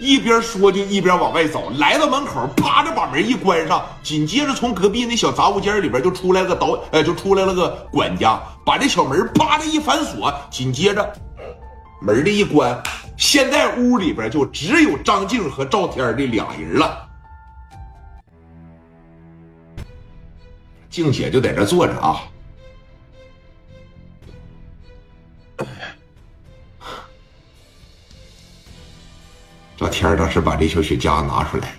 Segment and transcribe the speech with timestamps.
[0.00, 11.12] 一边说就一边往外走，来到门口，啪着把门一关上，紧接着从隔壁那小杂物间里边就出来个导，呃，就出来了个管家，把这小门啪的一反锁，紧接着
[12.02, 12.82] 门的一关，
[13.16, 17.08] 现在屋里边就只有张静和赵天的俩人了。
[20.90, 22.20] 静姐就在这坐着啊。
[29.84, 31.74] 赵天当时把这小雪茄拿出来，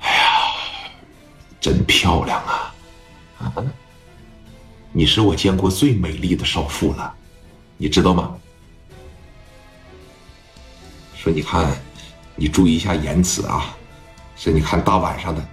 [0.00, 0.42] 哎呀，
[1.58, 2.74] 真漂亮啊！
[3.38, 3.64] 啊，
[4.92, 7.14] 你是我见过最美丽的少妇了，
[7.78, 8.36] 你知道吗？
[11.16, 11.74] 说你看，
[12.36, 13.74] 你注意一下言辞啊。
[14.36, 15.48] 说你看大晚上的，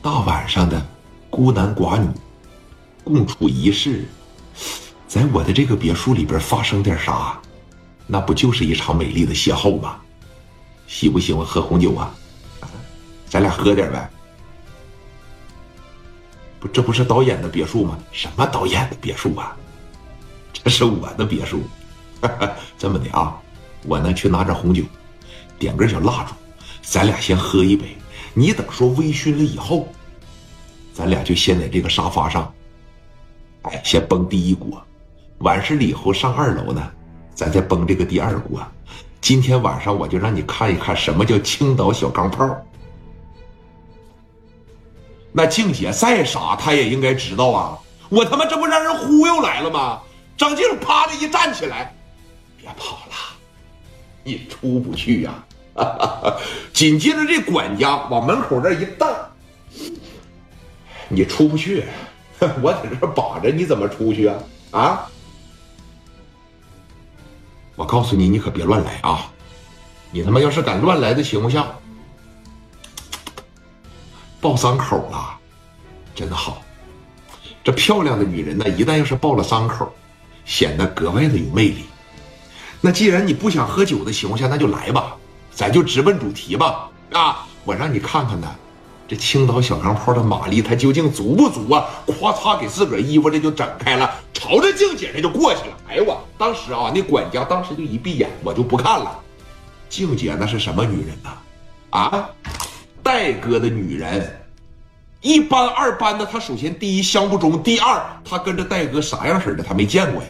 [0.00, 0.86] 大晚上的，
[1.28, 2.08] 孤男寡女
[3.02, 4.04] 共处一室，
[5.08, 7.40] 在我的这个别墅里边发生点啥？
[8.06, 9.98] 那不就是一场美丽的邂逅吗？
[10.86, 12.14] 喜不喜欢喝红酒啊？
[13.28, 14.08] 咱俩喝点呗。
[16.60, 17.98] 不，这不是导演的别墅吗？
[18.12, 19.56] 什么导演的别墅啊？
[20.52, 21.62] 这是我的别墅。
[22.78, 23.36] 这么的啊，
[23.82, 24.84] 我呢去拿点红酒，
[25.58, 26.32] 点根小蜡烛，
[26.82, 27.96] 咱俩先喝一杯。
[28.32, 29.88] 你等说微醺了以后，
[30.94, 32.54] 咱俩就先在这个沙发上，
[33.62, 34.80] 哎，先崩第一锅。
[35.38, 36.92] 完事了以后上二楼呢。
[37.36, 38.66] 咱再崩这个第二锅，
[39.20, 42.48] 今天晚上我就让你看一看什么叫青岛小钢炮。
[45.32, 47.78] 那静姐再傻，她也应该知道啊！
[48.08, 50.00] 我他妈这不让人忽悠来了吗？
[50.34, 51.94] 张静啪的一站起来，
[52.56, 53.36] 别跑了，
[54.24, 55.44] 你出不去呀！
[56.72, 59.14] 紧接着这管家往门口那一瞪，
[61.10, 61.84] 你出不去，
[62.62, 64.38] 我在这把着，你怎么出去啊？
[64.70, 65.10] 啊！
[67.76, 69.30] 我告诉你，你可别乱来啊！
[70.10, 71.66] 你他妈要是敢乱来的情况下，
[74.40, 75.38] 爆伤口了，
[76.14, 76.62] 真好。
[77.62, 79.92] 这漂亮的女人呢，一旦要是爆了伤口，
[80.44, 81.84] 显得格外的有魅力。
[82.80, 85.14] 那既然你不想喝酒的情况下，那就来吧，
[85.50, 86.88] 咱就直奔主题吧。
[87.12, 88.54] 啊，我让你看看呢，
[89.08, 91.86] 这青岛小钢炮的马力，它究竟足不足啊？
[92.06, 94.10] 咵嚓，给自个儿衣服这就整开了。
[94.32, 95.76] 朝着静姐这就过去了。
[95.88, 99.16] 哎呦我，当时啊，那管家当时就一闭眼，我就不看了。
[99.88, 101.30] 静姐那是什么女人呐？
[101.90, 102.28] 啊，
[103.00, 104.28] 戴哥的女人，
[105.20, 106.26] 一般二班的。
[106.26, 110.28] 她首先第一相不中，第二她跟着戴哥啥样式的，她没见过呀。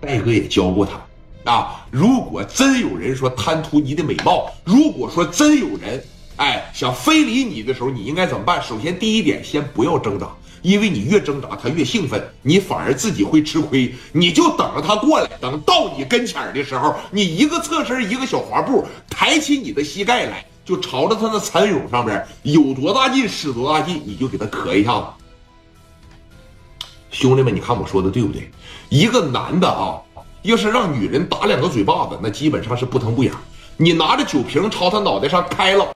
[0.00, 1.84] 戴哥也教过她啊。
[1.90, 6.02] 如果真有人说贪图你的美貌，如果说真有人
[6.40, 8.62] 哎想非礼你的时候，你应该怎么办？
[8.62, 10.26] 首先第一点，先不要挣扎。
[10.62, 13.94] 因为你越挣扎，他越兴奋，你反而自己会吃亏。
[14.12, 25.06] 你就等着他过来，等到你跟前的时候，你一个侧身，一个小滑步，抬起你的膝盖来，就朝着他那蚕蛹上边有多大劲使多大劲，你就给他磕一下子。
[27.10, 28.50] 兄弟们，你看我说的对不对？
[28.88, 30.00] 一个男的啊，
[30.40, 33.34] 要是让女人打两个嘴巴子，那基本上是不疼不痒。
[33.78, 35.86] 你拿着酒瓶朝他脑袋上开了。